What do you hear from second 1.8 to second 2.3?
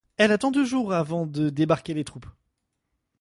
les troupes.